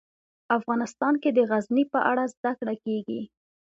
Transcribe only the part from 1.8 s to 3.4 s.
په اړه زده کړه کېږي.